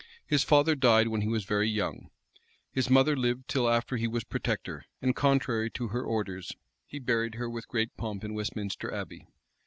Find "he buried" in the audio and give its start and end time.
6.87-7.35